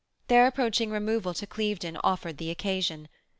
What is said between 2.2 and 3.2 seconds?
the occasion.